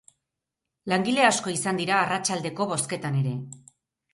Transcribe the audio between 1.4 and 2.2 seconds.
izan dira